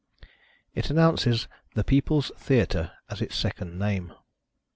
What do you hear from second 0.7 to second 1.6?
It announces